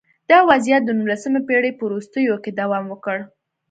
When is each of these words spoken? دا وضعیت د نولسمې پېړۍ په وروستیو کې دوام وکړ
دا 0.29 0.37
وضعیت 0.49 0.81
د 0.85 0.91
نولسمې 0.99 1.41
پېړۍ 1.47 1.71
په 1.75 1.83
وروستیو 1.87 2.35
کې 2.43 2.51
دوام 2.59 2.85
وکړ 2.89 3.17